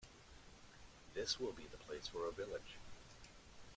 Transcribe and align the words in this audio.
This 1.13 1.39
will 1.39 1.51
be 1.51 1.67
the 1.69 1.77
place 1.77 2.07
for 2.07 2.25
a 2.27 2.31
village. 2.31 2.79